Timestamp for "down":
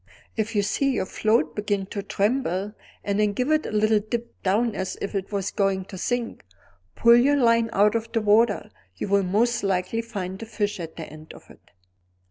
4.41-4.73